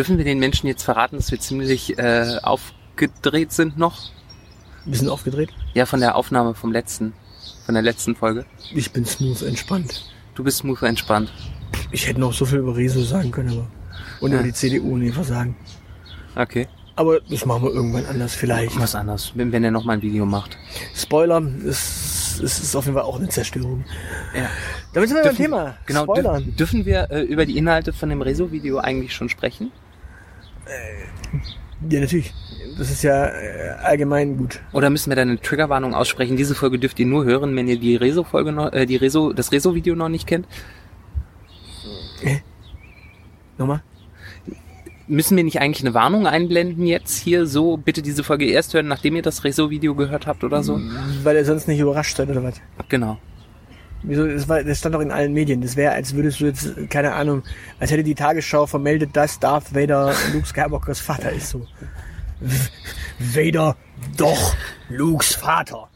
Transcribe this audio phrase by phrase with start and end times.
[0.00, 3.98] Dürfen wir den Menschen jetzt verraten, dass wir ziemlich äh, aufgedreht sind noch?
[4.86, 5.50] Wir sind aufgedreht.
[5.74, 7.12] Ja, von der Aufnahme vom letzten,
[7.66, 8.46] von der letzten Folge.
[8.74, 10.10] Ich bin smooth entspannt.
[10.34, 11.30] Du bist smooth entspannt.
[11.90, 13.66] Ich hätte noch so viel über Rezo sagen können, aber.
[14.22, 14.38] Und Ja.
[14.38, 15.54] über die CDU nicht versagen.
[16.34, 16.66] Okay.
[16.96, 18.80] Aber das machen wir irgendwann anders vielleicht.
[18.80, 20.56] Was anderes, wenn, wenn er noch mal ein Video macht.
[20.96, 23.84] Spoiler, es, es ist auf jeden Fall auch eine Zerstörung.
[24.34, 24.48] Ja.
[24.94, 25.76] Damit sind wir beim Dürfen- Thema.
[25.84, 26.56] Genau, dür Spoilern.
[26.56, 29.70] dürfen wir äh, über die Inhalte von dem Rezo-Video eigentlich schon sprechen?
[31.88, 32.32] Ja, natürlich.
[32.78, 34.60] Das ist ja äh, allgemein gut.
[34.72, 36.36] Oder müssen wir da eine Triggerwarnung aussprechen?
[36.36, 39.52] Diese Folge dürft ihr nur hören, wenn ihr die Rezo-Folge noch, äh, die Rezo, das
[39.52, 40.46] Rezo-Video noch nicht kennt.
[43.58, 43.82] Nochmal?
[45.06, 47.76] Müssen wir nicht eigentlich eine Warnung einblenden jetzt hier so?
[47.76, 50.80] Bitte diese Folge erst hören, nachdem ihr das Rezo-Video gehört habt oder so?
[51.24, 52.60] Weil er sonst nicht überrascht seid oder was?
[52.88, 53.18] Genau.
[54.02, 54.26] Wieso?
[54.26, 55.60] Das, war, das stand doch in allen Medien.
[55.60, 57.42] Das wäre, als würdest du jetzt, keine Ahnung,
[57.78, 61.50] als hätte die Tagesschau vermeldet, dass Darth Vader Luke Skywalkers Vater ist.
[61.50, 61.66] So.
[63.18, 63.76] Vader,
[64.16, 64.54] doch,
[64.88, 65.88] Lukes Vater.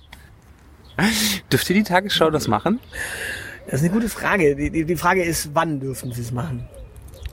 [1.51, 2.79] Dürfte die Tagesschau das machen?
[3.67, 4.55] Das ist eine gute Frage.
[4.55, 6.69] Die, die, die Frage ist, wann dürfen sie es machen?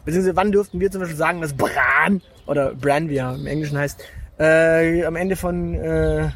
[0.05, 3.77] Beziehungsweise wann dürften wir zum Beispiel sagen, dass Bran, oder Bran, wie er im Englischen
[3.77, 4.01] heißt,
[4.39, 6.29] äh, am Ende von äh,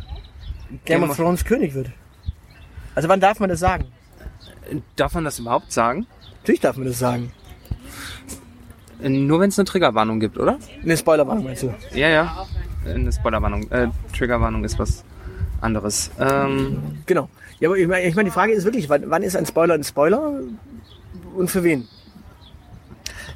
[0.84, 1.90] Game, of of- Thrones König wird?
[2.94, 3.86] Also wann darf man das sagen?
[4.96, 6.06] Darf man das überhaupt sagen?
[6.42, 7.32] Natürlich darf man das sagen.
[9.02, 10.58] Nur wenn es eine Triggerwarnung gibt, oder?
[10.82, 11.74] Eine Spoilerwarnung meinst du?
[11.94, 12.46] Ja, ja.
[12.86, 13.70] Eine Spoilerwarnung.
[13.72, 15.04] Äh, Triggerwarnung ist was
[15.62, 16.12] anderes.
[16.20, 17.30] Ähm, Genau.
[17.60, 19.76] Ja, aber ich meine, ich meine, die Frage ist wirklich, wann, wann ist ein Spoiler
[19.76, 20.42] ein Spoiler
[21.36, 21.88] und für wen?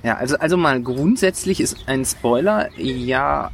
[0.03, 3.52] ja, also, also mal grundsätzlich ist ein Spoiler ja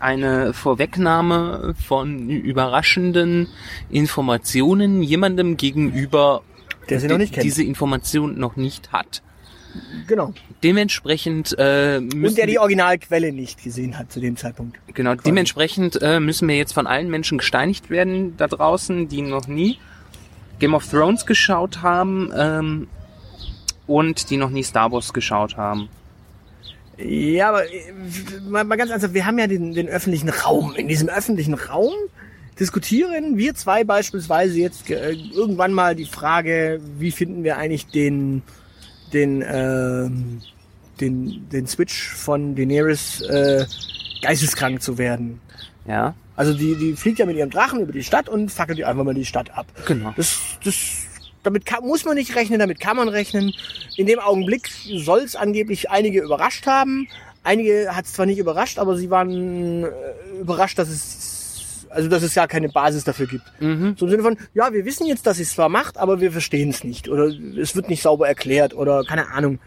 [0.00, 3.48] eine Vorwegnahme von überraschenden
[3.90, 6.42] Informationen jemandem gegenüber,
[6.88, 7.44] Der sie noch nicht kennt.
[7.44, 9.22] diese Information noch nicht hat.
[10.06, 10.34] Genau.
[10.62, 14.78] Dementsprechend äh, müssen Und der die Originalquelle nicht gesehen hat zu dem Zeitpunkt.
[14.94, 19.46] Genau, dementsprechend äh, müssen wir jetzt von allen Menschen gesteinigt werden da draußen, die noch
[19.46, 19.78] nie
[20.58, 22.88] Game of Thrones geschaut haben ähm,
[23.86, 25.88] und die noch nie Star Wars geschaut haben.
[26.98, 27.92] Ja, aber äh,
[28.48, 30.74] mal, mal ganz ernsthaft, wir haben ja den, den öffentlichen Raum.
[30.74, 31.92] In diesem öffentlichen Raum
[32.60, 38.42] diskutieren wir zwei beispielsweise jetzt äh, irgendwann mal die Frage, wie finden wir eigentlich den,
[39.12, 40.42] den, ähm,
[41.00, 43.64] den, den Switch von Daenerys äh,
[44.22, 45.40] geisteskrank zu werden.
[45.86, 48.84] Ja, Also die, die fliegt ja mit ihrem Drachen über die Stadt und fackelt die
[48.84, 49.66] einfach mal die Stadt ab.
[49.86, 50.12] genau.
[50.16, 50.74] Das, das,
[51.42, 53.54] damit kann, muss man nicht rechnen, damit kann man rechnen.
[53.96, 54.68] In dem Augenblick
[54.98, 57.08] soll es angeblich einige überrascht haben.
[57.42, 59.88] Einige hat es zwar nicht überrascht, aber sie waren äh,
[60.40, 61.39] überrascht, dass es,
[61.90, 63.44] also dass es ja keine Basis dafür gibt.
[63.60, 63.94] Mhm.
[63.98, 66.32] So im Sinne von, ja, wir wissen jetzt, dass sie es zwar macht, aber wir
[66.32, 67.08] verstehen es nicht.
[67.08, 67.30] Oder
[67.60, 69.58] es wird nicht sauber erklärt oder keine Ahnung.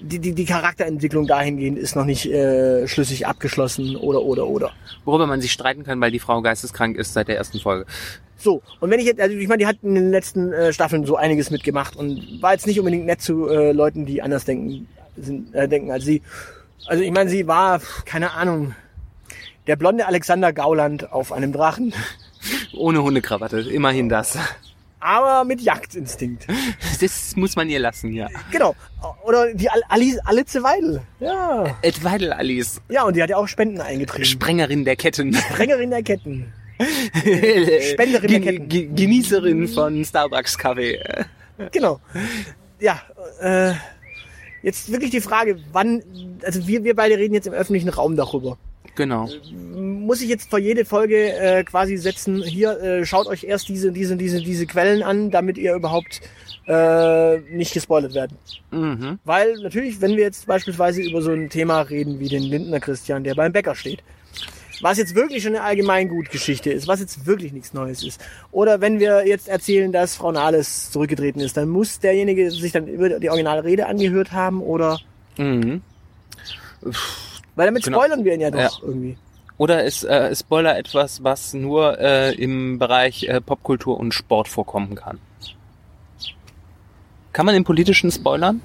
[0.00, 4.72] Die, die, die Charakterentwicklung dahingehend ist noch nicht äh, schlüssig abgeschlossen oder oder oder.
[5.04, 7.86] Worüber man sich streiten kann, weil die Frau geisteskrank ist seit der ersten Folge.
[8.36, 11.04] So, und wenn ich jetzt, also ich meine, die hat in den letzten äh, Staffeln
[11.04, 14.88] so einiges mitgemacht und war jetzt nicht unbedingt nett zu äh, Leuten, die anders denken,
[15.16, 16.22] sind, äh, denken als sie.
[16.86, 18.74] Also ich meine, sie war, keine Ahnung,
[19.70, 21.94] der blonde Alexander Gauland auf einem Drachen,
[22.76, 24.36] Ohne Hundekrawatte, immerhin das.
[24.98, 26.48] aber mit Jagdinstinkt.
[27.00, 28.26] Das muss man ihr lassen, ja.
[28.50, 28.74] Genau.
[29.24, 31.02] Oder die Al Alice, Alice Weidel.
[31.20, 31.76] Ja.
[31.82, 34.24] Ed Weidel Alice, Ja, und die hat ja auch Spenden eingetrieben.
[34.24, 35.32] Sprengerin der Ketten.
[35.34, 36.52] Sprengerin der Ketten.
[36.82, 38.68] Spenderin der Gen- Ketten.
[38.68, 40.98] Ge- Genießerin von Starbucks Kaffee.
[41.70, 42.00] Genau.
[42.80, 43.00] Ja,
[43.40, 43.74] äh,
[44.62, 46.02] jetzt wirklich die Frage, wann,
[46.42, 48.58] also wir, wir beide reden jetzt im öffentlichen Raum darüber.
[48.94, 49.28] Genau.
[49.74, 53.92] Muss ich jetzt vor jede Folge äh, quasi setzen, hier, äh, schaut euch erst diese,
[53.92, 56.20] diese, diese, diese Quellen an, damit ihr überhaupt
[56.66, 58.36] äh, nicht gespoilert werdet.
[58.70, 59.18] Mhm.
[59.24, 63.24] Weil natürlich, wenn wir jetzt beispielsweise über so ein Thema reden wie den Lindner Christian,
[63.24, 64.02] der beim Bäcker steht,
[64.82, 68.20] was jetzt wirklich schon eine Allgemeingutgeschichte ist, was jetzt wirklich nichts Neues ist.
[68.50, 72.86] Oder wenn wir jetzt erzählen, dass Frau Nahles zurückgetreten ist, dann muss derjenige sich dann
[72.86, 74.98] über die Originalrede angehört haben oder,
[75.36, 75.82] Mhm.
[77.56, 77.98] Weil damit Genau.
[77.98, 78.70] spoilern wir ihn ja doch Ja.
[78.82, 79.16] irgendwie.
[79.58, 84.94] Oder ist äh, Spoiler etwas, was nur äh, im Bereich äh, Popkultur und Sport vorkommen
[84.94, 85.18] kann?
[87.32, 88.60] Kann man im politischen spoilern?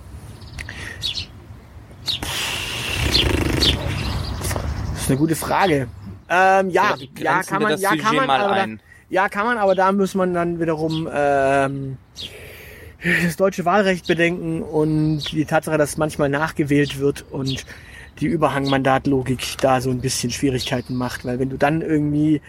[4.93, 5.87] Das ist eine gute Frage.
[6.29, 8.65] Ähm, ja, ja, kann man, ja, kann man, aber da,
[9.09, 11.97] ja, kann man, aber da muss man dann wiederum ähm,
[13.23, 17.65] das deutsche Wahlrecht bedenken und die Tatsache, dass manchmal nachgewählt wird und
[18.19, 22.41] die Überhangmandatlogik da so ein bisschen Schwierigkeiten macht, weil wenn du dann irgendwie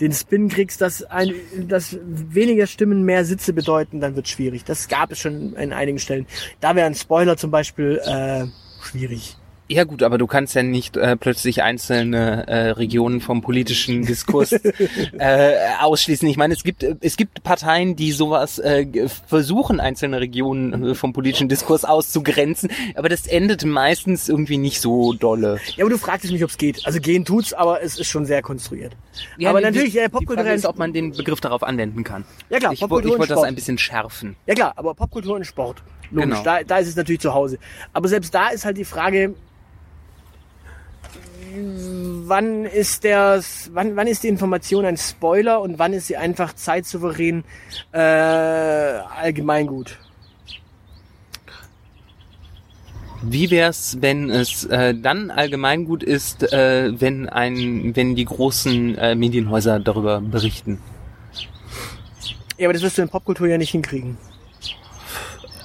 [0.00, 1.34] den Spin kriegst, dass, ein,
[1.66, 4.64] dass weniger Stimmen mehr Sitze bedeuten, dann wird schwierig.
[4.64, 6.26] Das gab es schon in einigen Stellen.
[6.60, 8.46] Da wäre ein Spoiler zum Beispiel äh,
[8.82, 9.36] schwierig.
[9.70, 14.52] Ja gut, aber du kannst ja nicht äh, plötzlich einzelne äh, Regionen vom politischen Diskurs
[15.18, 16.26] äh, ausschließen.
[16.28, 18.86] Ich meine, es gibt es gibt Parteien, die sowas äh,
[19.26, 25.12] versuchen, einzelne Regionen äh, vom politischen Diskurs auszugrenzen, aber das endet meistens irgendwie nicht so
[25.12, 25.58] dolle.
[25.76, 26.86] Ja, aber du fragtest mich, ob es geht.
[26.86, 28.96] Also gehen tut's, aber es ist schon sehr konstruiert.
[29.36, 32.24] Ja, aber die- natürlich, Frage popkulturelle ist, ob man den Begriff darauf anwenden kann.
[32.48, 34.34] Ja klar, ich, Popkultur ich und wollte das ein bisschen schärfen.
[34.46, 35.82] Ja klar, aber Popkultur und Sport.
[36.10, 36.42] Logisch, Genau.
[36.42, 37.58] da, da ist es natürlich zu Hause.
[37.92, 39.34] Aber selbst da ist halt die Frage,
[42.24, 43.42] wann ist der,
[43.72, 47.44] wann, wann ist die Information ein Spoiler und wann ist sie einfach zeitsouverän
[47.92, 49.98] äh, allgemeingut?
[53.22, 59.14] Wie wär's, wenn es äh, dann allgemeingut ist, äh, wenn ein, wenn die großen äh,
[59.16, 60.78] Medienhäuser darüber berichten?
[62.58, 64.16] Ja, aber das wirst du in Popkultur ja nicht hinkriegen.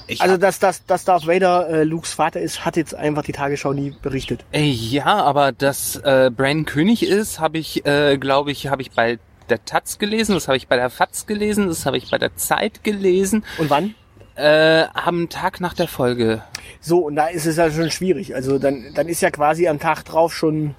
[0.08, 3.32] Ich Also, dass, dass, dass Darth Vader äh, Lukes Vater ist, hat jetzt einfach die
[3.32, 4.44] Tagesschau nie berichtet.
[4.52, 8.92] Äh, Ja, aber dass äh, Brian König ist, habe ich, äh, glaube ich, habe ich
[8.92, 9.20] bei
[9.50, 12.36] der Taz gelesen, das habe ich bei der FAZ gelesen, das habe ich bei der
[12.36, 13.94] Zeit gelesen, Und wann?
[14.36, 16.42] äh, am Tag nach der Folge.
[16.82, 18.36] So, und da ist es ja schon schwierig.
[18.36, 20.76] Also dann, dann ist ja quasi am Tag drauf schon.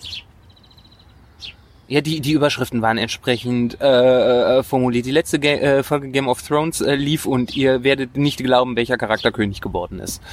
[1.86, 5.04] Ja, die, die Überschriften waren entsprechend äh, äh, formuliert.
[5.06, 8.74] Die letzte Ga äh, Folge Game of Thrones äh, lief und ihr werdet nicht glauben,
[8.76, 10.22] welcher Charakter König geworden ist.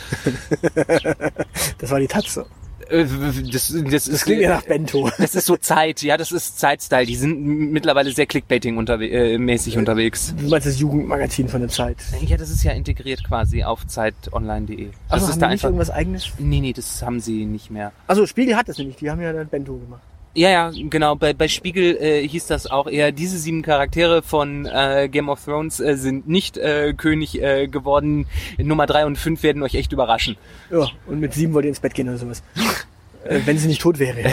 [1.78, 2.46] Das war die Tatze.
[2.90, 3.06] Äh,
[3.52, 5.10] das, das, Das ist, klingt ja nach Bento.
[5.18, 7.06] Das ist so Zeit, ja, das ist Zeitstyle.
[7.06, 10.34] Die sind mittlerweile sehr Clickbaiting unterwe äh, mäßig unterwegs.
[10.38, 11.98] Du meinst das Jugendmagazin von der Zeit.
[12.26, 14.90] Ja, das ist ja integriert quasi auf zeitonline.de.
[15.10, 15.70] Also ist haben da die nicht einfach.
[15.70, 16.32] irgendwas eigenes?
[16.38, 17.92] Nee, nee, das haben sie nicht mehr.
[18.08, 18.98] Also Spiegel hat das nämlich.
[18.98, 20.02] Die haben ja dann Bento gemacht.
[20.34, 21.16] Ja, ja, genau.
[21.16, 25.44] Bei, bei Spiegel äh, hieß das auch eher, diese sieben Charaktere von äh, Game of
[25.44, 28.28] Thrones äh, sind nicht äh, König äh, geworden.
[28.58, 30.38] Nummer drei und fünf werden euch echt überraschen.
[30.70, 32.44] Ja, und mit sieben wollt ihr ins Bett gehen oder sowas.
[33.26, 34.32] äh, wenn sie nicht tot wäre.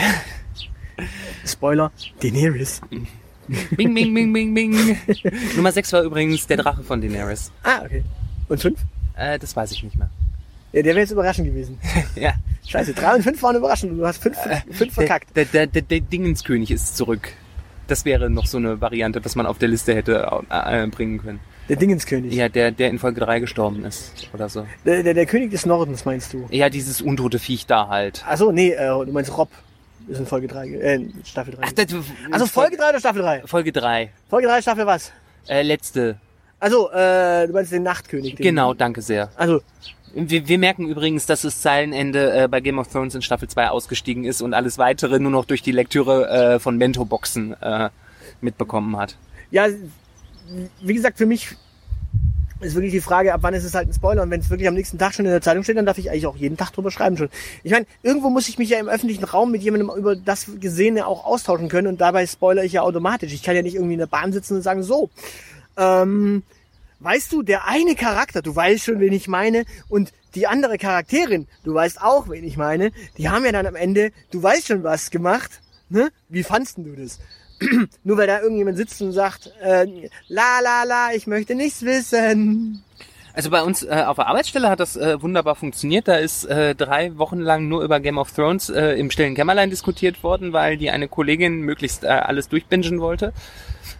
[1.45, 1.91] Spoiler,
[2.21, 2.81] Daenerys.
[3.71, 4.97] Bing, bing, bing, bing, bing.
[5.55, 7.51] Nummer sechs war übrigens der Drache von Daenerys.
[7.63, 8.03] Ah, okay.
[8.47, 8.79] Und fünf?
[9.17, 10.09] Äh, das weiß ich nicht mehr.
[10.71, 11.79] Ja, der wäre jetzt überraschend gewesen.
[12.15, 12.33] Ja.
[12.67, 13.99] Scheiße, drei und fünf waren überraschend.
[13.99, 14.37] Du hast fünf,
[14.71, 15.35] fünf verkackt.
[15.35, 17.29] Der, der, der, der Dingenskönig ist zurück.
[17.87, 21.39] Das wäre noch so eine Variante, was man auf der Liste hätte äh, bringen können.
[21.69, 22.33] Der Dingenskönig.
[22.33, 24.67] Ja, der, der in Folge 3 gestorben ist oder so.
[24.85, 26.47] Der, der, der König des Nordens, meinst du?
[26.51, 28.23] Ja, dieses untote Viech da halt.
[28.27, 29.49] Achso, nee, äh, du meinst Rob.
[30.07, 31.61] Ist in Folge 3, äh, Staffel 3.
[31.63, 31.85] Ach, das,
[32.31, 33.43] also Folge 3 oder Staffel 3?
[33.45, 34.09] Folge 3.
[34.29, 35.11] Folge 3, Staffel was?
[35.47, 36.17] Äh, letzte.
[36.59, 38.35] Also, äh, du meinst den Nachtkönig.
[38.35, 39.29] Den, Genau, danke sehr.
[39.35, 39.61] Also,
[40.13, 43.69] Wir, wir merken übrigens, dass das Zeilenende äh, bei Game of Thrones in Staffel 2
[43.69, 47.89] ausgestiegen ist und alles weitere nur noch durch die Lektüre äh, von Bento-Boxen äh,
[48.41, 49.17] mitbekommen hat.
[49.51, 49.67] ja,
[50.81, 51.55] wie gesagt, für mich
[52.61, 54.67] ist wirklich die Frage, ab wann ist es halt ein Spoiler und wenn es wirklich
[54.67, 56.71] am nächsten Tag schon in der Zeitung steht, dann darf ich eigentlich auch jeden Tag
[56.71, 57.29] drüber schreiben schon.
[57.63, 61.07] Ich meine, irgendwo muss ich mich ja im öffentlichen Raum mit jemandem über das Gesehene
[61.07, 63.33] auch austauschen können und dabei spoiler ich ja automatisch.
[63.33, 65.09] Ich kann ja nicht irgendwie in der Bahn sitzen und sagen, so,
[65.77, 66.43] ähm,
[66.99, 71.47] weißt du, der eine Charakter, du weißt schon, wen ich meine, und die andere Charakterin,
[71.63, 74.83] du weißt auch, wen ich meine, die haben ja dann am Ende, du weißt schon
[74.83, 76.09] was gemacht, ne?
[76.27, 77.19] Wie fandst du das?
[78.03, 79.85] Nur weil da irgendjemand sitzt und sagt, äh,
[80.27, 82.83] la la la, ich möchte nichts wissen.
[83.33, 86.07] Also bei uns äh, auf der Arbeitsstelle hat das äh, wunderbar funktioniert.
[86.07, 89.69] Da ist äh, drei Wochen lang nur über Game of Thrones äh, im stillen Kämmerlein
[89.69, 93.33] diskutiert worden, weil die eine Kollegin möglichst äh, alles durchbingen wollte.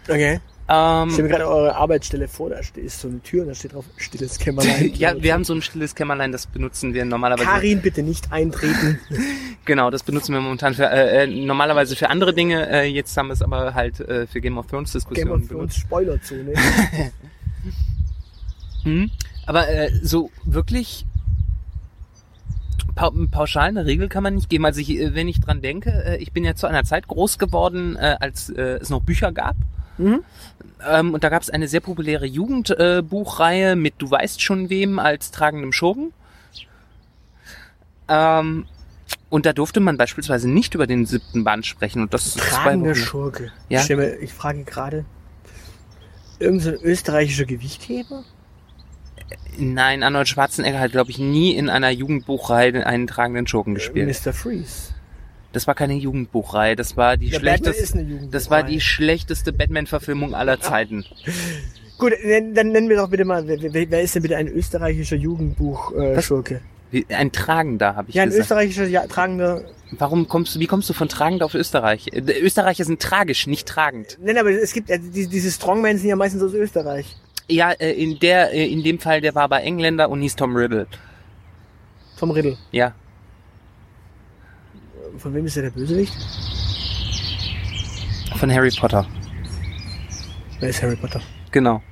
[0.08, 0.40] Okay.
[0.72, 3.54] Ähm, Ich mir gerade eure Arbeitsstelle vor, da steht ist so eine Tür und da
[3.54, 4.92] steht drauf stilles Kämmerlein.
[4.94, 7.48] ja, wir haben so ein stilles Kämmerlein, das benutzen wir normalerweise.
[7.48, 8.98] Karin, bitte nicht eintreten.
[9.66, 12.68] Genau, das benutzen wir momentan für äh, äh, normalerweise für andere Dinge.
[12.70, 15.48] Äh, jetzt haben wir es aber halt äh, für Game of Thrones Game Diskussionen of
[15.48, 15.50] benutzt.
[15.50, 16.54] Thrones Spoilerzone.
[18.82, 19.10] Hm?
[19.44, 21.04] Aber äh, so wirklich
[22.94, 24.64] pau pauschal eine Regel kann man nicht geben.
[24.64, 27.38] Also ich, äh, wenn ich dran denke, äh, ich bin ja zu einer Zeit groß
[27.38, 29.56] geworden, als es noch Bücher gab.
[30.00, 30.24] Mhm.
[30.88, 34.98] Ähm, und da gab es eine sehr populäre Jugendbuchreihe äh, mit Du weißt schon wem
[34.98, 36.12] als tragendem Schurken.
[38.08, 38.66] Ähm,
[39.28, 42.02] und da durfte man beispielsweise nicht über den siebten Band sprechen.
[42.02, 42.94] Und das Tragende.
[42.94, 43.52] Schurke.
[43.68, 43.84] Ja.
[43.88, 45.04] Mir, ich frage gerade,
[46.38, 48.24] irgend so ein österreichischer Gewichtheber?
[49.58, 54.08] Nein, Arnold Schwarzenegger hat, glaube ich, nie in einer Jugendbuchreihe einen tragenden Schurken gespielt.
[54.08, 54.32] Mr.
[54.32, 54.94] Freeze.
[55.52, 58.06] Das war keine Jugendbuchreihe, das war die Batman schlechteste.
[58.30, 61.04] Das war die schlechteste Batman-Verfilmung aller Zeiten.
[61.98, 62.12] Gut,
[62.54, 66.60] dann, nennen wir doch bitte mal, wer, wer, ist denn bitte ein österreichischer Jugendbuch-Schurke?
[66.92, 68.44] Äh, Ein tragender, habe ich ja, ein gesagt.
[68.44, 69.64] österreichischer ja, tragender.
[69.92, 72.08] Warum kommst du, wie kommst du von tragend auf Österreich?
[72.12, 74.18] Äh, Österreicher sind tragisch, nicht tragend.
[74.22, 77.16] Nein, aber es gibt ja, die, diese Strongmen sind ja meistens aus Österreich.
[77.48, 80.86] Ja, äh, in der, in dem Fall, der war bei Engländer und hieß Tom Riddle.
[82.16, 82.56] Vom Riddle.
[82.70, 82.94] Ja.
[85.20, 86.14] Von wem ist der der Bösewicht?
[88.36, 89.06] Von Harry Potter.
[90.60, 91.20] Wer ist Harry Potter?
[91.50, 91.82] Genau.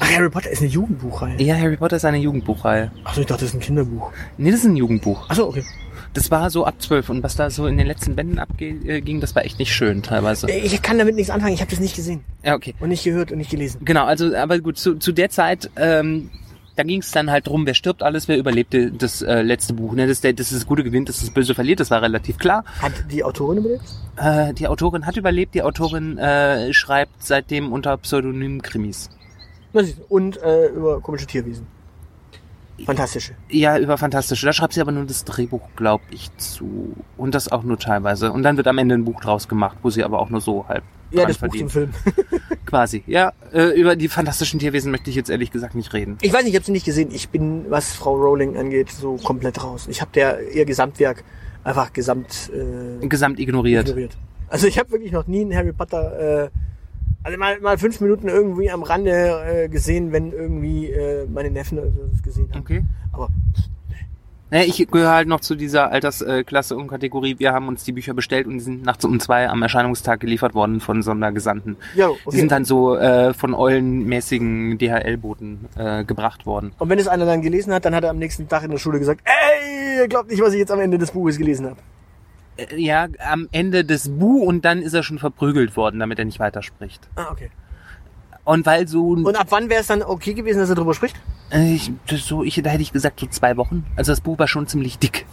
[0.00, 1.42] Ach, Harry Potter ist eine Jugendbuchreihe.
[1.42, 2.90] Ja, Harry Potter ist eine Jugendbuchreihe.
[3.04, 4.12] Achso, ich dachte, das ist ein Kinderbuch.
[4.38, 5.28] Nee, das ist ein Jugendbuch.
[5.28, 5.64] Achso, okay.
[6.14, 9.34] Das war so ab 12 und was da so in den letzten Bänden abging, das
[9.34, 10.50] war echt nicht schön teilweise.
[10.50, 12.24] Ich kann damit nichts anfangen, ich habe das nicht gesehen.
[12.42, 12.74] Ja, okay.
[12.80, 13.84] Und nicht gehört und nicht gelesen.
[13.84, 16.30] Genau, also aber gut, zu, zu der Zeit, ähm,
[16.78, 19.94] da ging es dann halt drum, wer stirbt alles, wer überlebte das äh, letzte Buch.
[19.94, 20.06] Ne?
[20.06, 22.64] Das, das ist das Gute gewinnt, das ist das Böse verliert, das war relativ klar.
[22.80, 23.82] Hat die Autorin überlebt?
[24.16, 29.10] Äh, die Autorin hat überlebt, die Autorin äh, schreibt seitdem unter Pseudonym Krimis.
[30.08, 31.66] Und äh, über komische Tierwesen.
[32.86, 33.34] Fantastische.
[33.48, 34.46] Ja, über Fantastische.
[34.46, 36.94] Da schreibt sie aber nur das Drehbuch, glaube ich, zu.
[37.16, 38.30] Und das auch nur teilweise.
[38.30, 40.68] Und dann wird am Ende ein Buch draus gemacht, wo sie aber auch nur so
[40.68, 41.72] halb Ja, das Buch zum verdient.
[41.72, 42.14] Film.
[42.68, 43.02] Quasi.
[43.06, 46.18] Ja, äh, über die fantastischen Tierwesen möchte ich jetzt ehrlich gesagt nicht reden.
[46.20, 47.08] Ich weiß nicht, ich habe sie nicht gesehen.
[47.12, 49.86] Ich bin, was Frau Rowling angeht, so komplett raus.
[49.88, 51.24] Ich habe der ihr Gesamtwerk
[51.64, 53.88] einfach gesamt äh, Gesamt ignoriert.
[53.88, 54.18] ignoriert.
[54.48, 56.50] Also ich habe wirklich noch nie einen Harry Potter, äh,
[57.22, 61.78] also mal, mal fünf Minuten irgendwie am Rande äh, gesehen, wenn irgendwie äh, meine Neffen
[62.12, 62.60] das gesehen haben.
[62.60, 62.84] Okay.
[63.12, 63.30] Aber
[64.50, 67.36] Naja, ich gehöre halt noch zu dieser Altersklasse und Kategorie.
[67.38, 70.54] Wir haben uns die Bücher bestellt und die sind nachts um zwei am Erscheinungstag geliefert
[70.54, 71.76] worden von Sondergesandten.
[71.94, 72.36] ja, Die okay.
[72.38, 76.72] sind dann so äh, von eulenmäßigen DHL-Booten äh, gebracht worden.
[76.78, 78.78] Und wenn es einer dann gelesen hat, dann hat er am nächsten Tag in der
[78.78, 81.76] Schule gesagt, ey, ihr glaubt nicht, was ich jetzt am Ende des Buches gelesen habe.
[82.56, 86.24] Äh, ja, am Ende des Bu und dann ist er schon verprügelt worden, damit er
[86.24, 87.06] nicht weiterspricht.
[87.16, 87.50] Ah, okay.
[88.48, 91.14] Und weil so, Und ab wann wäre es dann okay gewesen, dass er drüber spricht?
[91.50, 93.84] äh, ich, das so, ich, da hätte ich gesagt so zwei Wochen.
[93.94, 95.26] Also das Buch war schon ziemlich dick.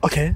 [0.00, 0.34] Okay.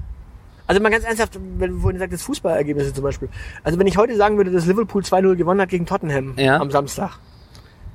[0.67, 3.29] Also mal ganz ernsthaft, wenn du vorhin sagtest, Fußballergebnisse zum Beispiel.
[3.63, 6.59] Also wenn ich heute sagen würde, dass Liverpool 2-0 gewonnen hat gegen Tottenham Ja.
[6.59, 7.17] am Samstag,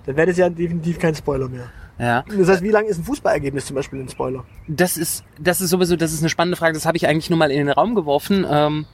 [0.07, 1.67] dann wäre das ja definitiv kein Spoiler mehr.
[2.01, 2.25] Ja.
[2.37, 4.45] Das heißt, wie lang ist ein Fußballergebnis zum Beispiel ein Spoiler?
[4.67, 6.75] Das ist, das ist sowieso, das ist eine spannende Frage.
[6.75, 8.87] Das habe ich eigentlich nur mal in den Raum geworfen, ähm,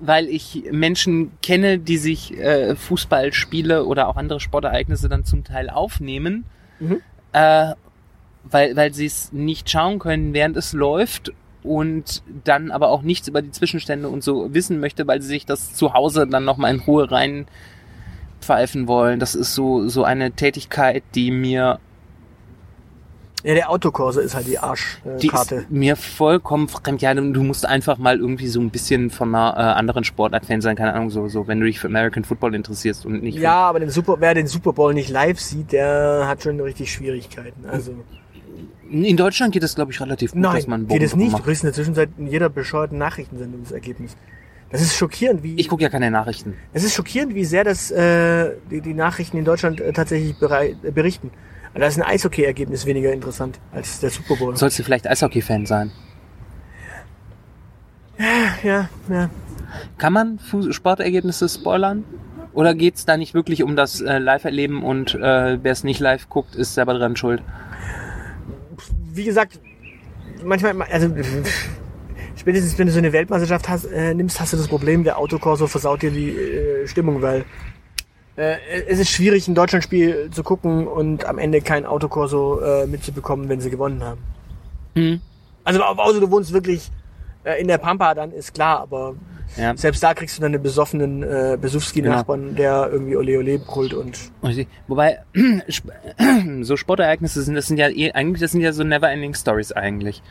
[0.00, 5.70] weil ich Menschen kenne, die sich äh, Fußballspiele oder auch andere Sportereignisse dann zum Teil
[5.70, 6.44] aufnehmen,
[6.78, 7.00] Mhm.
[7.32, 7.72] äh,
[8.44, 13.26] weil, weil sie es nicht schauen können, während es läuft und dann aber auch nichts
[13.28, 16.74] über die Zwischenstände und so wissen möchte, weil sie sich das zu Hause dann nochmal
[16.74, 19.18] in Ruhe reinpfeifen wollen.
[19.18, 21.80] Das ist so, so eine Tätigkeit, die mir
[23.46, 25.18] Ja, der Autokorso ist halt die Arschkarte.
[25.20, 27.00] Die ist mir vollkommen fremd.
[27.00, 30.44] Ja, du du musst einfach mal irgendwie so ein bisschen von einer äh, anderen Sportart
[30.46, 30.74] Fan sein.
[30.74, 33.78] Keine Ahnung, so, so, wenn du dich für American Football interessierst und nicht ja, aber
[33.78, 37.64] den Super, wer den Super Bowl nicht live sieht, der hat schon richtig Schwierigkeiten.
[37.70, 37.94] Also
[38.90, 41.28] in Deutschland geht das, glaube ich, relativ gut, nein, dass man einen geht es nicht.
[41.28, 41.44] Du macht.
[41.44, 44.16] kriegst in der Zwischenzeit in jeder bescheuerten Nachrichtensendung das Ergebnis.
[44.70, 46.54] Das ist schockierend, wie Ich gucke ja keine Nachrichten.
[46.72, 50.74] es ist schockierend, wie sehr das äh, die, die Nachrichten in Deutschland äh, tatsächlich berei-
[50.82, 51.30] äh, berichten.
[51.76, 54.56] Und da ist ein Eishockey-Ergebnis weniger interessant als der Super Bowl.
[54.56, 55.92] Sollst du vielleicht Eishockey-Fan sein?
[58.62, 59.28] Ja, ja.
[59.98, 60.40] Kann man
[60.70, 62.04] Sportergebnisse spoilern?
[62.54, 66.30] Oder geht's da nicht wirklich um das äh, Live-Erleben und äh, wer es nicht live
[66.30, 67.42] guckt, ist selber dran schuld?
[69.12, 69.60] Wie gesagt,
[70.42, 71.10] manchmal, also
[72.36, 75.66] spätestens wenn du so eine Weltmeisterschaft hast, äh, nimmst, hast du das Problem, der Autokorso
[75.66, 77.44] versaut dir die äh, Stimmung, weil
[78.36, 78.56] äh,
[78.88, 83.60] es ist schwierig, ein Deutschlandspiel zu gucken und am Ende kein Autokorso äh, mitzubekommen, wenn
[83.60, 84.20] sie gewonnen haben.
[84.94, 85.20] Hm.
[85.64, 86.90] Also au- außer du wohnst wirklich
[87.44, 89.14] äh, in der Pampa, dann ist klar, aber
[89.56, 89.76] Ja.
[89.76, 94.18] selbst da kriegst du dann einen besoffenen äh, Besufski-Nachbarn, der irgendwie Ole Ole brüllt und.
[94.88, 95.18] Wobei,
[96.62, 100.22] so Sportereignisse sind, das sind ja eh, eigentlich, das sind ja so never-ending Stories eigentlich.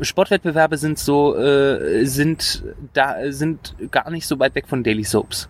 [0.00, 5.48] Sportwettbewerbe sind so, äh, sind da, sind gar nicht so weit weg von Daily Soaps.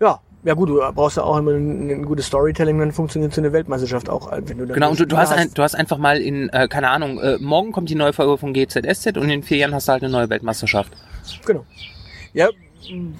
[0.00, 3.40] ja, ja gut, du brauchst ja auch immer ein, ein gutes Storytelling, dann funktioniert so
[3.40, 5.74] eine Weltmeisterschaft auch, wenn du dann Genau, und du, du hast, Spieler ein, du hast
[5.74, 9.28] einfach mal in, äh, keine Ahnung, äh, morgen kommt die neue Folge von GZSZ und
[9.28, 10.92] in vier Jahren hast du halt eine neue Weltmeisterschaft.
[11.44, 11.66] Genau.
[12.32, 12.48] Ja,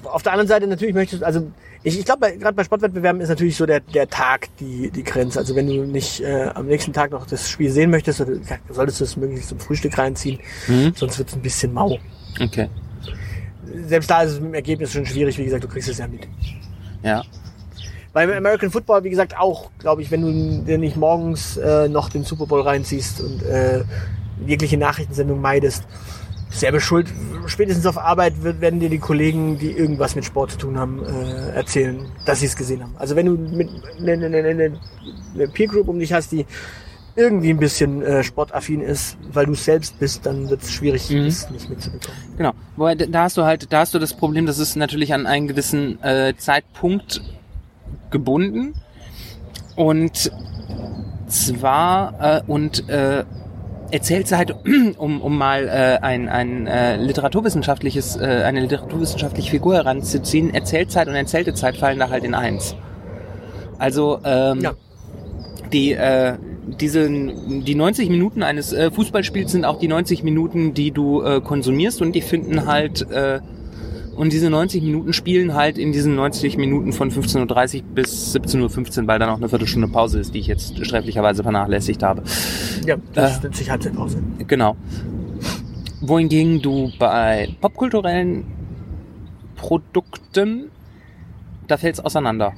[0.05, 1.51] auf der anderen Seite natürlich möchtest also
[1.83, 5.39] ich, ich glaube, gerade bei Sportwettbewerben ist natürlich so der, der Tag die, die Grenze.
[5.39, 8.23] Also wenn du nicht äh, am nächsten Tag noch das Spiel sehen möchtest,
[8.69, 10.93] solltest du es möglichst zum Frühstück reinziehen, Mhm.
[10.95, 11.97] sonst wird es ein bisschen mau.
[12.41, 12.69] Okay.
[13.85, 16.27] Selbst da ist es im Ergebnis schon schwierig, wie gesagt, du kriegst es ja mit.
[17.03, 17.23] Ja.
[18.13, 22.09] Beim American Football, wie gesagt, auch, glaube ich, wenn du dir nicht morgens äh, noch
[22.09, 23.83] den Super Bowl reinziehst und äh,
[24.45, 25.83] jegliche Nachrichtensendung meidest,
[26.49, 27.07] selber schuld.
[27.45, 31.51] Spätestens auf Arbeit werden dir die Kollegen, die irgendwas mit Sport zu tun haben, äh,
[31.51, 32.95] erzählen, dass sie es gesehen haben.
[32.97, 34.79] Also wenn du mit eine ne, ne, ne,
[35.35, 36.45] ne Peer Group um dich hast, die
[37.17, 41.25] irgendwie ein bisschen äh, sportaffin ist, weil du selbst bist, dann wird es schwierig, Mhm.
[41.25, 42.17] das nicht mitzubekommen.
[42.37, 42.53] Genau.
[42.75, 45.47] Wobei, da hast du halt, da hast du das Problem, das ist natürlich an einen
[45.47, 47.21] gewissen äh, Zeitpunkt
[48.11, 48.75] gebunden.
[49.75, 50.31] Und
[51.27, 53.23] zwar, äh, und äh,
[53.91, 54.53] Erzählzeit,
[54.97, 61.15] um, um mal äh, ein, ein äh, literaturwissenschaftliches, äh, eine literaturwissenschaftliche Figur heranzuziehen, Erzählzeit und
[61.15, 62.75] erzählte Zeit fallen da halt in eins.
[63.79, 64.73] Also ähm, Ja.
[65.71, 66.33] die, äh,
[66.67, 71.41] diese, die 90 Minuten eines äh, Fußballspiels sind auch die 90 Minuten, die du äh,
[71.41, 73.39] konsumierst und die finden halt äh,
[74.15, 79.01] und diese 90 Minuten spielen halt in diesen 90 Minuten von 15.30 Uhr bis 17.15
[79.01, 82.23] Uhr, weil da noch eine Viertelstunde Pause ist, die ich jetzt sträflicherweise vernachlässigt habe.
[82.85, 83.47] Ja, das Äh.
[83.49, 84.17] ist sich Halbzeitpause.
[84.47, 84.75] Genau.
[86.01, 88.45] Wohingegen du bei popkulturellen
[89.55, 90.71] Produkten,
[91.67, 92.53] da fällt's auseinander.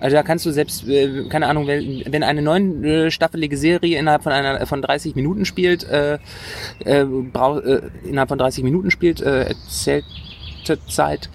[0.00, 3.98] Also da kannst du selbst, äh, keine Ahnung, wenn wenn eine neun äh, staffelige Serie
[3.98, 6.18] innerhalb von einer von 30 Minuten spielt, äh,
[6.84, 10.06] äh, brau, äh, innerhalb von 30 Minuten spielt, äh, erzählte
[10.88, 11.28] Zeit,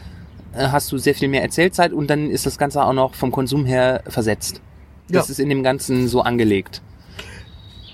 [0.54, 3.32] äh, hast du sehr viel mehr Erzählzeit und dann ist das Ganze auch noch vom
[3.32, 4.62] Konsum her versetzt.
[5.10, 5.32] Das Ja.
[5.34, 6.82] ist in dem Ganzen so angelegt.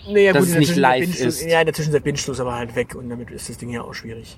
[0.08, 1.42] Naja, dass in es nicht live ist.
[1.46, 3.70] Ja, in der Zwischenzeit bindest du es aber halt weg und damit ist das Ding
[3.70, 4.38] ja auch schwierig.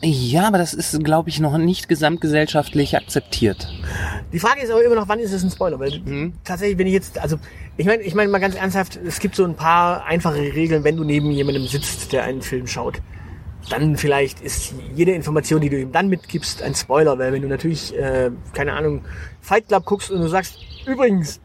[0.00, 3.68] Ja, aber das ist, glaube ich, noch nicht gesamtgesellschaftlich akzeptiert.
[4.32, 5.80] Die Frage ist aber immer noch, wann ist es ein Spoiler?
[5.80, 6.34] Weil Mhm.
[6.44, 7.36] tatsächlich, wenn ich jetzt, also
[7.76, 10.96] ich meine, ich meine mal ganz ernsthaft, es gibt so ein paar einfache Regeln, wenn
[10.96, 13.00] du neben jemandem sitzt, der einen Film schaut.
[13.70, 17.48] Dann vielleicht ist jede Information, die du ihm dann mitgibst, ein Spoiler, weil wenn du
[17.48, 19.04] natürlich, äh, keine Ahnung,
[19.40, 21.40] Fight Club guckst und du sagst, übrigens,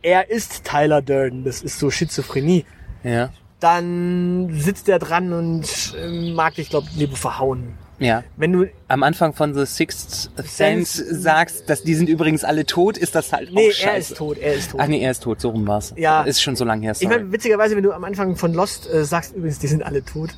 [0.00, 2.64] er ist Tyler Durden, das ist so Schizophrenie,
[3.02, 3.30] Ja.
[3.62, 7.74] Dann sitzt er dran und äh, mag dich, glaub ich, verhauen.
[7.98, 8.24] Ja.
[8.36, 12.66] Wenn du, Am Anfang von The Sixth Sense Sense- sagst, dass die sind übrigens alle
[12.66, 13.86] tot, ist das halt nee, auch scheiße.
[13.86, 14.80] er ist tot, er ist tot.
[14.82, 15.94] Ach nee, er ist tot, so rum war's.
[15.96, 16.22] Ja.
[16.22, 17.14] Ist schon so lange her, Ich sorry.
[17.18, 20.30] meine, witzigerweise, wenn du am Anfang von Lost äh, sagst, übrigens, die sind alle tot,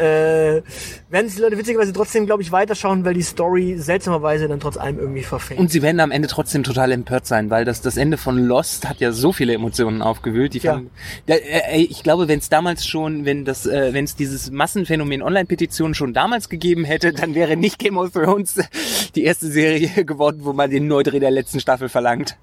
[0.00, 0.62] äh,
[1.10, 4.98] werden die Leute witzigerweise trotzdem, glaube ich, weiterschauen, weil die Story seltsamerweise dann trotz allem
[4.98, 5.60] irgendwie verfängt.
[5.60, 8.88] und sie werden am Ende trotzdem total empört sein, weil das, das Ende von Lost
[8.88, 10.54] hat ja so viele Emotionen aufgewühlt.
[10.54, 10.72] Die Ja.
[10.74, 10.90] fanden-
[11.26, 14.50] ja, äh, ey, ich glaube, wenn es damals schon, wenn das, äh, wenn es dieses
[14.50, 18.54] Massenphänomen Online-Petitionen schon damals gegeben hätte, dann wäre nicht Game of Thrones
[19.14, 22.36] die erste Serie geworden, wo man den Neudreh der letzten Staffel verlangt.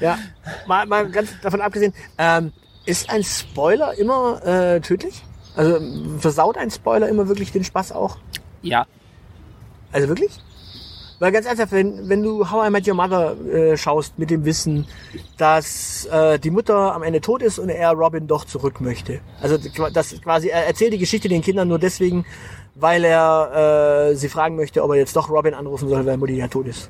[0.00, 0.18] ja,
[0.66, 2.52] mal, mal ganz davon abgesehen, ähm,
[2.84, 5.22] ist ein Spoiler immer äh, tödlich?
[5.56, 5.80] Also
[6.18, 8.18] versaut ein Spoiler immer wirklich den Spaß auch?
[8.62, 8.86] Ja.
[9.92, 10.38] Also wirklich?
[11.18, 14.44] Weil ganz ernsthaft, wenn, wenn du How I Met Your Mother äh, schaust mit dem
[14.44, 14.86] Wissen,
[15.36, 19.20] dass äh, die Mutter am Ende tot ist und er Robin doch zurück möchte.
[19.40, 19.58] Also
[19.92, 22.24] das quasi, er erzählt die Geschichte den Kindern nur deswegen,
[22.76, 26.36] weil er äh, sie fragen möchte, ob er jetzt doch Robin anrufen soll, weil Mutti
[26.36, 26.88] ja tot ist.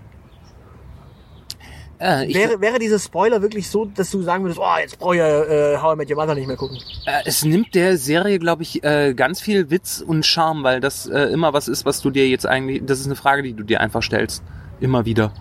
[2.00, 5.16] Äh, ich, Wäre, wäre dieser Spoiler wirklich so, dass du sagen würdest, oh, jetzt brauche
[5.16, 6.78] ich äh, How I Met Your Mother nicht mehr gucken?
[7.06, 11.06] Äh, Es nimmt der Serie, glaube ich, äh, ganz viel Witz und Charme, weil das
[11.06, 13.64] äh, immer was ist, was du dir jetzt eigentlich, das ist eine Frage, die du
[13.64, 14.42] dir einfach stellst.
[14.80, 15.32] Immer wieder.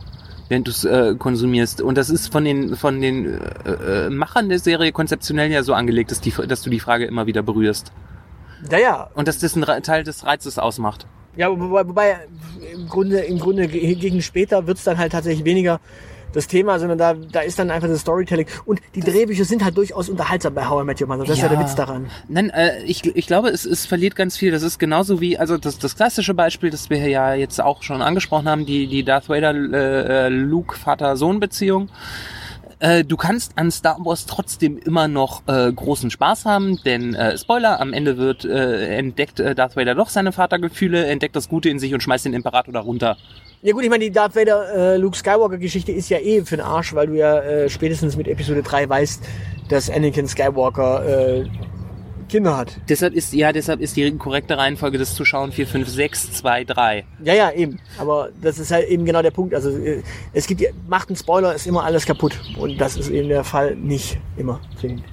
[0.50, 1.82] Während du es äh, konsumierst.
[1.82, 5.74] Und das ist von den, von den äh, äh, Machern der Serie konzeptionell ja so
[5.74, 7.92] angelegt, dass, die, dass du die Frage immer wieder berührst.
[8.72, 11.06] Ja, ja, Und dass das ein Teil des Reizes ausmacht.
[11.36, 12.16] Ja, wobei, wobei
[12.74, 15.80] im Grunde, im Grunde ge- gegen später wird's dann halt tatsächlich weniger
[16.34, 18.48] das Thema, sondern da, da ist dann einfach das Storytelling.
[18.66, 21.24] Und die Drehbücher sind halt durchaus unterhaltsam bei How I Met Your Mother.
[21.24, 22.08] Das ist ja der Witz daran.
[22.28, 24.52] Nein, äh, ich, ich glaube, es, es verliert ganz viel.
[24.52, 28.02] Das ist genauso wie, also das, das klassische Beispiel, das wir ja jetzt auch schon
[28.02, 31.90] angesprochen haben, die, die Darth Vader äh, äh, Luke Vater-Sohn-Beziehung.
[32.80, 37.38] Äh, du kannst an Star Wars trotzdem immer noch äh, großen Spaß haben, denn äh,
[37.38, 41.70] Spoiler, am Ende wird äh, entdeckt äh, Darth Vader doch seine Vatergefühle, entdeckt das Gute
[41.70, 43.18] in sich und schmeißt den Imperator darunter.
[43.64, 46.58] Ja gut, ich meine, die Darth Vader äh, Luke Skywalker Geschichte ist ja eh für
[46.58, 49.24] den Arsch, weil du ja äh, spätestens mit Episode 3 weißt,
[49.70, 51.46] dass Anakin Skywalker äh,
[52.30, 52.78] Kinder hat.
[52.90, 57.06] Deshalb ist, ja, deshalb ist die korrekte Reihenfolge des Zuschauen 4, 5, 6, 2, 3.
[57.24, 57.80] Ja, ja, eben.
[57.98, 59.56] Aber das ist halt eben genau der Punkt.
[59.56, 62.38] Also äh, es gibt, macht einen Spoiler, ist immer alles kaputt.
[62.60, 65.12] Und das ist eben der Fall nicht immer, finde ich.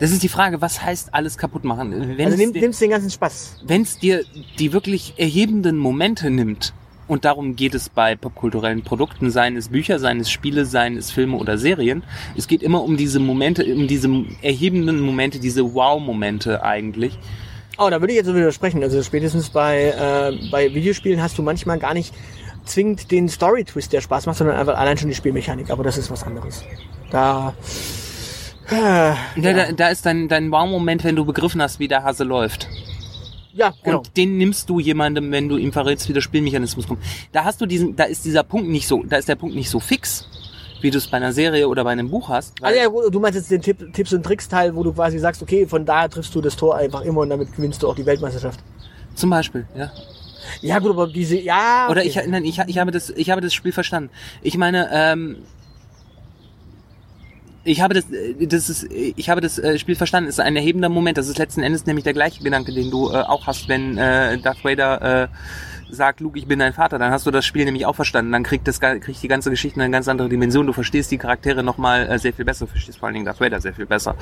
[0.00, 2.16] Das ist die Frage, was heißt alles kaputt machen?
[2.16, 3.62] Wenn Also nimm, dir- nimmst den ganzen Spaß.
[3.66, 4.24] wenn es dir
[4.58, 6.72] die wirklich erhebenden Momente nimmt,
[7.08, 11.10] und darum geht es bei popkulturellen Produkten, seien es Bücher, seien es Spiele, seien es
[11.10, 12.02] Filme oder Serien,
[12.36, 14.08] es geht immer um diese Momente, um diese
[14.42, 17.18] erhebenden Momente, diese Wow-Momente eigentlich.
[17.76, 18.82] Oh, da würde ich jetzt so widersprechen.
[18.82, 22.14] Also spätestens bei, äh, bei Videospielen hast du manchmal gar nicht
[22.64, 25.70] zwingend den Story-Twist, der Spaß macht, sondern einfach allein schon die Spielmechanik.
[25.70, 26.62] Aber das ist was anderes.
[27.10, 27.52] Da...
[28.70, 32.24] Äh, Da, da, da ist dein, dein Wow-Moment, wenn du begriffen hast, wie der Hase
[32.24, 32.68] läuft.
[33.54, 33.98] Ja, genau.
[33.98, 37.00] Und den nimmst du jemandem, wenn du ihm verrätst, wie der Spielmechanismus kommt.
[37.32, 39.70] Da hast du diesen, da ist dieser Punkt nicht so, da ist der Punkt nicht
[39.70, 40.26] so fix,
[40.80, 42.54] wie du es bei einer Serie oder bei einem Buch hast.
[42.60, 45.40] Also ja, du meinst jetzt den Tipp, Tipps und Tricks Teil, wo du quasi sagst,
[45.40, 48.04] okay, von da triffst du das Tor einfach immer und damit gewinnst du auch die
[48.04, 48.60] Weltmeisterschaft.
[49.14, 49.92] Zum Beispiel, ja.
[50.60, 51.88] Ja gut, aber diese, ja.
[51.90, 52.20] Oder okay.
[52.22, 54.10] ich, nein, ich, ich habe das, ich habe das Spiel verstanden.
[54.42, 55.36] Ich meine, ähm,
[57.64, 60.28] Ich habe das, äh, das ist, ich habe das äh, Spiel verstanden.
[60.28, 61.18] Es ist ein erhebender Moment.
[61.18, 64.38] Das ist letzten Endes nämlich der gleiche Gedanke, den du äh, auch hast, wenn äh,
[64.38, 65.28] Darth Vader äh,
[65.90, 66.98] sagt, Luke, ich bin dein Vater.
[66.98, 68.32] Dann hast du das Spiel nämlich auch verstanden.
[68.32, 70.66] Dann kriegt das, kriegt die ganze Geschichte eine ganz andere Dimension.
[70.66, 72.66] Du verstehst die Charaktere nochmal äh, sehr viel besser.
[72.66, 74.14] Du verstehst vor allen Dingen Darth Vader sehr viel besser.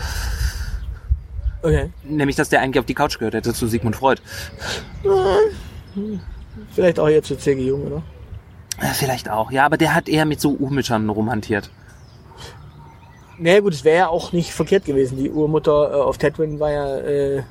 [1.62, 1.90] Okay.
[2.04, 4.20] Nämlich, dass der eigentlich auf die Couch gehört hätte zu Sigmund Freud.
[6.72, 7.66] Vielleicht auch jetzt zu C.G.
[7.66, 8.02] Jung, oder?
[8.80, 9.50] Ja, vielleicht auch.
[9.52, 11.70] Ja, aber der hat eher mit so Urmüttern rumhantiert.
[13.42, 15.18] Naja gut, es wäre ja auch nicht verkehrt gewesen.
[15.18, 16.96] Die Urmutter äh, auf Tatooine war ja...
[16.98, 17.42] Äh,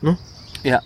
[0.00, 0.18] ne?
[0.64, 0.80] Ja.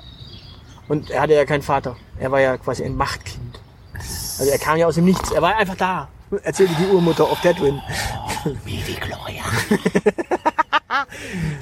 [0.89, 1.97] Und er hatte ja keinen Vater.
[2.19, 3.59] Er war ja quasi ein Machtkind.
[3.95, 5.31] Also er kam ja aus dem Nichts.
[5.31, 6.09] Er war einfach da.
[6.43, 7.83] Erzählte die Urmutter auf Tatooine.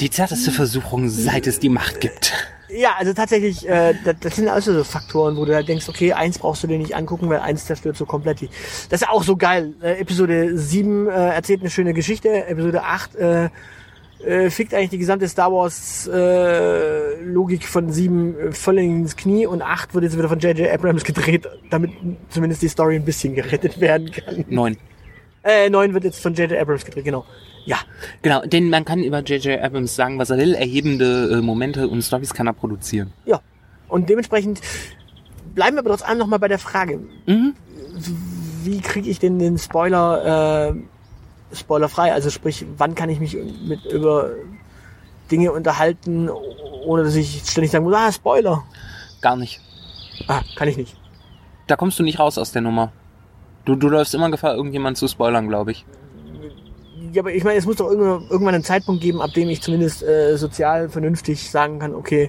[0.00, 2.32] Die zarteste Versuchung, seit es die Macht gibt.
[2.76, 6.12] Ja, also tatsächlich, äh, das, das sind also so Faktoren, wo du halt denkst, okay,
[6.12, 8.48] eins brauchst du dir nicht angucken, weil eins zerstört so komplett die.
[8.88, 9.74] Das ist ja auch so geil.
[9.80, 13.48] Äh, Episode 7 äh, erzählt eine schöne Geschichte, Episode 8 äh,
[14.24, 19.46] äh, fickt eigentlich die gesamte Star Wars äh, Logik von 7 äh, voll ins Knie
[19.46, 20.68] und 8 wird jetzt wieder von J.J.
[20.72, 21.92] Abrams gedreht, damit
[22.30, 24.44] zumindest die Story ein bisschen gerettet werden kann.
[24.48, 24.76] Neun.
[25.42, 26.58] Äh, 9 wird jetzt von J.J.
[26.58, 27.24] Abrams gedreht, genau.
[27.66, 27.78] Ja,
[28.22, 29.60] Genau, denn man kann über J.J.
[29.62, 30.54] Abrams sagen, was er will.
[30.54, 33.12] Erhebende äh, Momente und Stories kann er produzieren.
[33.24, 33.40] ja.
[33.88, 34.60] Und dementsprechend
[35.54, 37.54] bleiben wir aber trotz allem nochmal bei der Frage, Mhm.
[38.64, 42.12] wie kriege ich denn den Spoiler äh, spoilerfrei?
[42.12, 44.30] Also sprich, wann kann ich mich mit über
[45.30, 46.28] Dinge unterhalten,
[46.84, 48.64] ohne dass ich ständig sagen muss, ah, Spoiler.
[49.20, 49.60] Gar nicht.
[50.26, 50.96] Ah, kann ich nicht.
[51.66, 52.90] Da kommst du nicht raus aus der Nummer.
[53.64, 55.84] Du, du läufst immer Gefahr, irgendjemand zu spoilern, glaube ich.
[57.14, 60.02] Ja, aber ich meine, es muss doch irgendwann einen Zeitpunkt geben, ab dem ich zumindest
[60.02, 62.28] äh, sozial vernünftig sagen kann, okay,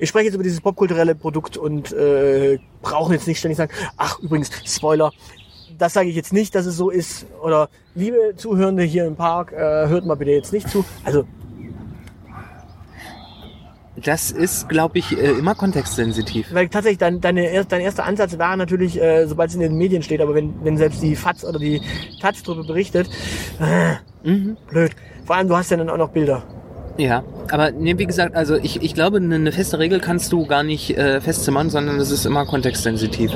[0.00, 4.18] ich spreche jetzt über dieses popkulturelle Produkt und äh, brauchen jetzt nicht ständig sagen, ach
[4.18, 5.12] übrigens, Spoiler,
[5.78, 7.24] das sage ich jetzt nicht, dass es so ist.
[7.40, 10.84] Oder liebe Zuhörende hier im Park, äh, hört mal bitte jetzt nicht zu.
[11.04, 11.24] Also,
[14.04, 16.52] Das ist, glaube ich, äh, immer kontextsensitiv.
[16.54, 20.02] weil tatsächlich dein, deine, dein erster Ansatz war natürlich, äh, sobald es in den Medien
[20.02, 21.80] steht, aber wenn, wenn selbst die FATS oder die
[22.20, 23.08] Taz-Truppe berichtet,
[23.60, 24.56] äh, Mhm.
[24.68, 24.92] blöd.
[25.24, 26.42] Vor allem, du hast ja dann auch noch Bilder.
[26.96, 30.62] Ja, aber nee, wie gesagt, also ich, ich glaube, eine, feste Regel kannst du gar
[30.62, 33.32] nicht äh, festzimmern, sondern es ist immer kontextsensitiv.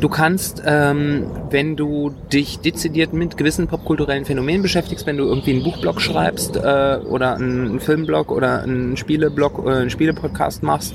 [0.00, 5.52] Du kannst, ähm, wenn du dich dezidiert mit gewissen popkulturellen Phänomenen beschäftigst, wenn du irgendwie
[5.52, 10.94] einen Buchblog schreibst äh, oder einen Filmblog oder einen Spieleblog oder einen Spielepodcast machst,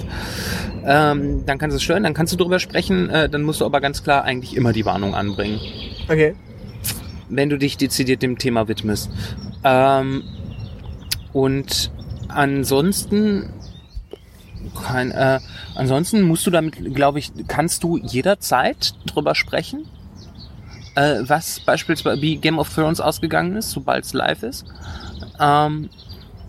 [0.85, 3.65] ähm, dann kannst du es stören, dann kannst du drüber sprechen, äh, dann musst du
[3.65, 5.59] aber ganz klar eigentlich immer die Warnung anbringen
[6.07, 6.35] Okay.
[7.29, 9.09] wenn du dich dezidiert dem Thema widmest.
[9.63, 10.23] Ähm,
[11.35, 11.91] und
[12.29, 13.51] ansonsten
[14.73, 15.41] kein, äh,
[15.75, 19.85] ansonsten musst du damit, glaube ich, kannst du jederzeit drüber sprechen,
[20.95, 24.65] äh, was beispielsweise wie Game of Thrones ausgegangen ist, sobald es live ist.
[25.37, 25.89] Ähm,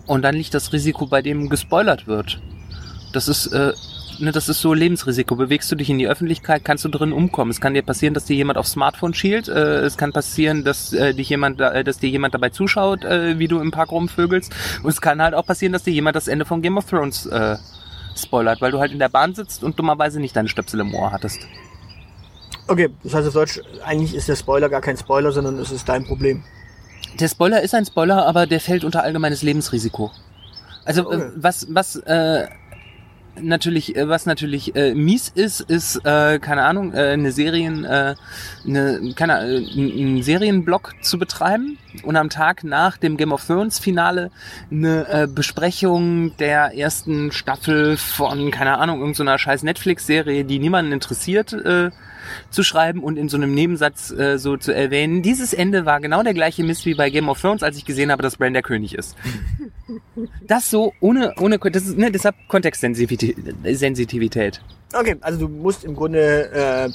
[0.05, 2.39] und dann liegt das Risiko, bei dem gespoilert wird.
[3.11, 3.73] Das ist, äh,
[4.19, 5.35] ne, das ist so Lebensrisiko.
[5.35, 7.51] Bewegst du dich in die Öffentlichkeit, kannst du drin umkommen.
[7.51, 9.47] Es kann dir passieren, dass dir jemand aufs Smartphone schielt.
[9.47, 13.39] Äh, es kann passieren, dass äh, dich jemand, äh, dass dir jemand dabei zuschaut, äh,
[13.39, 14.53] wie du im Park rumvögelst.
[14.83, 17.25] Und es kann halt auch passieren, dass dir jemand das Ende von Game of Thrones
[17.27, 17.57] äh,
[18.15, 21.11] spoilert, weil du halt in der Bahn sitzt und dummerweise nicht deine Stöpsel im Ohr
[21.11, 21.39] hattest.
[22.67, 25.87] Okay, das heißt auf Deutsch, eigentlich ist der Spoiler gar kein Spoiler, sondern es ist
[25.87, 26.43] dein Problem.
[27.19, 30.11] Der Spoiler ist ein Spoiler, aber der fällt unter allgemeines Lebensrisiko.
[30.83, 31.15] Also Okay.
[31.21, 32.47] äh, was was äh,
[33.41, 38.15] natürlich äh, was natürlich äh, mies ist, ist äh, keine Ahnung äh, eine Serien äh,
[38.65, 43.79] eine keine äh, einen Serienblock zu betreiben und am Tag nach dem Game of Thrones
[43.79, 44.31] Finale
[44.71, 50.91] eine äh, Besprechung der ersten Staffel von keine Ahnung irgendeiner scheiß Netflix Serie, die niemanden
[50.91, 51.53] interessiert.
[51.53, 51.91] Äh,
[52.49, 56.23] zu schreiben und in so einem Nebensatz äh, so zu erwähnen, dieses Ende war genau
[56.23, 58.63] der gleiche Mist wie bei Game of Thrones, als ich gesehen habe, dass Bran der
[58.63, 59.15] König ist.
[60.45, 63.37] Das so ohne, ohne, das ist, ne, deshalb Kontextsensitivität.
[63.63, 64.61] Sensitivität.
[64.93, 66.89] Okay, also du musst im Grunde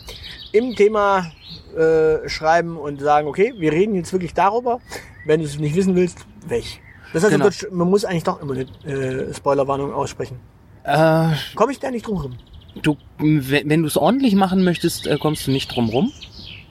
[0.52, 1.32] äh, im Thema
[1.76, 4.80] äh, schreiben und sagen, okay, wir reden jetzt wirklich darüber.
[5.24, 6.64] Wenn du es nicht wissen willst, weg.
[7.12, 7.48] Das heißt, Genau.
[7.70, 10.38] Man muss eigentlich doch immer eine äh, Spoilerwarnung aussprechen.
[10.84, 12.32] Äh, Komme ich da nicht drum rum?
[12.80, 16.12] Du, wenn, du es ordentlich machen möchtest, äh, kommst du nicht drum rum.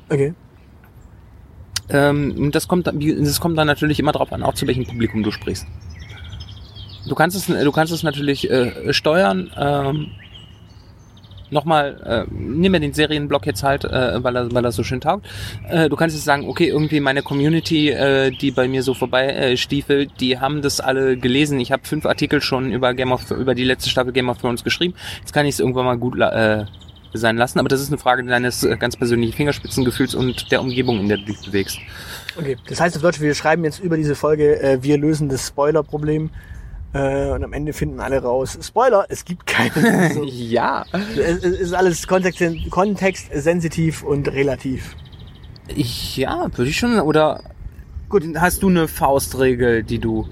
[0.10, 0.34] Okay.
[1.90, 5.32] Ähm, das kommt, das kommt dann natürlich immer drauf an, auch zu welchem Publikum du
[5.32, 5.66] sprichst.
[7.08, 9.52] Du kannst es, du kannst es natürlich äh, steuern.
[9.58, 10.12] Ähm,
[11.52, 15.02] Nochmal, äh, nimm mir den Serienblock jetzt halt, äh, weil er, weil er so schön
[15.02, 15.28] taugt.
[15.70, 19.28] Äh, du kannst jetzt sagen, okay, irgendwie meine Community, äh, die bei mir so vorbei
[19.28, 21.60] äh, stiefelt, die haben das alle gelesen.
[21.60, 24.64] Ich habe fünf Artikel schon über Game of über die letzte Staffel Game of Thrones
[24.64, 24.96] geschrieben.
[25.20, 26.66] Jetzt kann ich es irgendwann mal gut äh,
[27.14, 27.60] sein lassen.
[27.60, 31.18] Aber das ist eine Frage deines äh, ganz persönlichen Fingerspitzengefühls und der Umgebung, in der
[31.18, 31.80] du dich bewegst.
[32.38, 35.48] Okay, das heißt auf Deutsch, wir schreiben jetzt über diese Folge, äh, wir lösen das
[35.48, 36.30] Spoiler-Problem.
[36.93, 40.12] Äh, und am Ende finden alle raus, Spoiler, es gibt keine.
[40.13, 40.86] So, Ja.
[41.15, 44.95] es, es ist alles kontext, kontextsensitiv und relativ.
[45.73, 46.99] Ja, würde ich schon.
[46.99, 47.41] Oder
[48.10, 48.23] Gut.
[48.36, 50.27] hast du eine Faustregel, die du.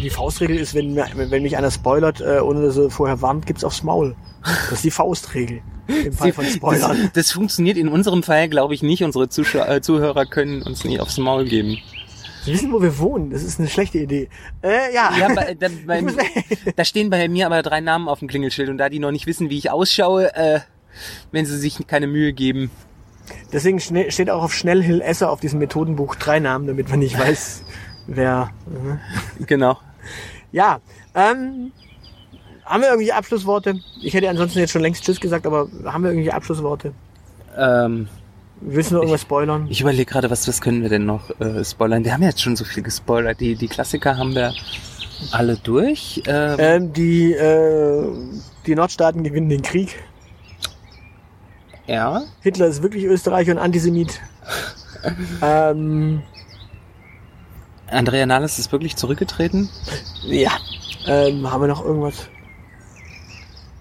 [0.00, 3.64] Die Faustregel ist, wenn, wenn mich einer spoilert, äh, ohne dass er vorher warnt, gibt's
[3.64, 4.14] aufs Maul.
[4.42, 5.60] Das ist die Faustregel.
[5.88, 6.96] Im Fall von Spoilern.
[7.02, 9.02] Das, das funktioniert in unserem Fall, glaube ich, nicht.
[9.02, 11.78] Unsere Zuschauer, äh, Zuhörer können uns nie aufs Maul geben.
[12.48, 13.30] Sie wissen, wo wir wohnen.
[13.30, 14.28] Das ist eine schlechte Idee.
[14.62, 15.12] Äh, ja.
[15.18, 16.02] Ja, bei, da, bei,
[16.76, 19.26] da stehen bei mir aber drei Namen auf dem Klingelschild und da die noch nicht
[19.26, 20.60] wissen, wie ich ausschaue, äh,
[21.32, 22.70] wenn sie sich keine Mühe geben.
[23.52, 27.62] Deswegen steht auch auf Schnellhill Esser auf diesem Methodenbuch drei Namen, damit man nicht weiß,
[28.06, 28.50] wer.
[28.66, 29.44] äh.
[29.44, 29.78] Genau.
[30.50, 30.80] Ja,
[31.14, 31.72] ähm,
[32.64, 33.80] haben wir irgendwie Abschlussworte?
[34.02, 36.92] Ich hätte ansonsten jetzt schon längst Tschüss gesagt, aber haben wir irgendwie Abschlussworte?
[37.56, 38.08] Ähm,
[38.60, 39.66] Willst du noch irgendwas spoilern?
[39.70, 42.04] ich überlege gerade, was, was können wir denn noch äh, spoilern?
[42.04, 43.40] Wir haben jetzt schon so viel gespoilert.
[43.40, 44.52] Die, die Klassiker haben wir
[45.30, 46.22] alle durch.
[46.26, 48.04] Ähm, Ähm, die, äh,
[48.66, 50.02] die Nordstaaten gewinnen den Krieg.
[51.86, 52.22] ja.
[52.40, 54.20] Hitler ist wirklich Österreicher und Antisemit.
[55.42, 56.22] ähm,
[57.90, 59.68] Andrea Nahles ist wirklich zurückgetreten.
[60.24, 60.50] ja.
[61.06, 62.28] Ähm, haben wir noch irgendwas?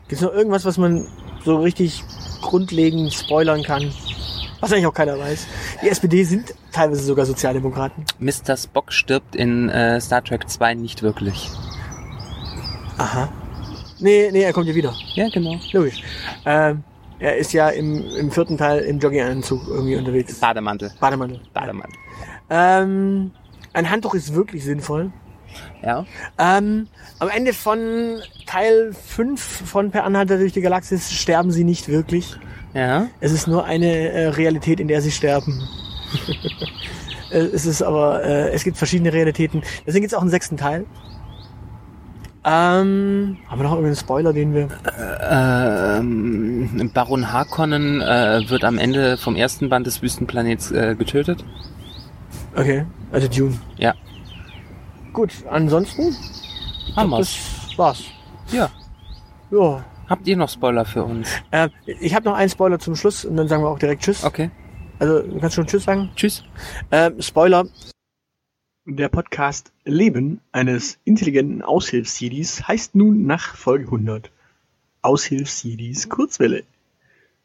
[0.08, 1.06] Gibt's noch irgendwas, was man
[1.44, 2.04] so richtig
[2.42, 3.92] grundlegend spoilern kann?
[4.60, 5.48] Was eigentlich auch keiner weiß.
[5.84, 8.06] Die SPD sind teilweise sogar Sozialdemokraten.
[8.20, 8.58] Mr.
[8.58, 11.50] Spock stirbt in äh, Star Trek 2 nicht wirklich.
[12.98, 13.30] Aha.
[14.00, 14.94] Nee, nee, er kommt ja wieder.
[15.14, 15.60] Ja, genau.
[15.72, 16.02] Logisch.
[16.46, 16.84] Ähm,
[17.20, 20.40] er ist ja im, im vierten Teil im Jogginganzug irgendwie unterwegs.
[20.40, 20.92] Bademantel.
[21.00, 21.40] Bademantel.
[21.54, 22.00] Bademantel.
[22.50, 23.32] Ähm,
[23.74, 25.12] ein Handtuch ist wirklich sinnvoll.
[25.84, 26.06] Ja.
[26.38, 26.88] Ähm,
[27.20, 32.36] am Ende von Teil 5 von Per Anhalter durch die Galaxis sterben sie nicht wirklich.
[32.74, 33.08] Ja.
[33.20, 35.68] Es ist nur eine äh, Realität, in der sie sterben.
[37.30, 39.62] Äh, es ist aber, äh, es gibt verschiedene Realitäten.
[39.86, 40.86] Deswegen gibt es auch einen sechsten Teil.
[42.46, 44.70] Ähm, haben wir noch irgendeinen Spoiler, den wir...
[45.30, 51.44] Ähm, Baron Harkonnen äh, wird am Ende vom ersten Band des Wüstenplanets äh, getötet.
[52.56, 53.60] Okay, also Dune.
[53.78, 53.94] Ja.
[55.14, 56.16] Gut, ansonsten
[56.96, 57.38] Haben wir's.
[57.70, 58.04] das war's.
[58.52, 58.70] Ja.
[59.52, 59.86] Ja.
[60.08, 61.30] Habt ihr noch Spoiler für uns?
[61.52, 64.24] Äh, ich habe noch einen Spoiler zum Schluss und dann sagen wir auch direkt Tschüss.
[64.24, 64.52] Okay.
[65.00, 66.10] Also, du kannst schon Tschüss sagen.
[66.16, 66.44] Tschüss.
[66.92, 67.68] Ähm, Spoiler.
[68.86, 74.32] Der Podcast Leben eines intelligenten Aushilfs-CDs heißt nun nach Folge 100
[75.02, 76.64] Aushilfs-CDs Kurzwelle.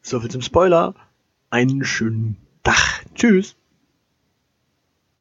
[0.02, 0.94] Soviel zum Spoiler.
[1.50, 3.04] Einen schönen Tag.
[3.14, 3.56] Tschüss.